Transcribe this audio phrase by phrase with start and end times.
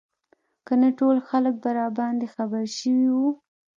[0.65, 3.29] که نه ټول خلک به راباندې خبر شوي وو.